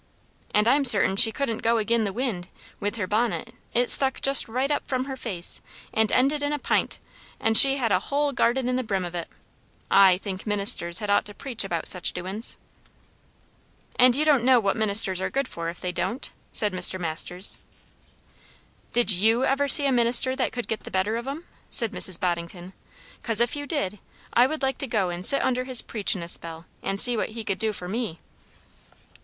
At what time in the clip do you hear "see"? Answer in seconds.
19.67-19.85, 26.99-27.15